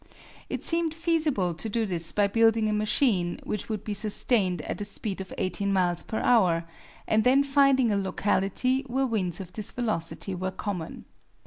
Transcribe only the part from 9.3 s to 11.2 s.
of this velocity were common.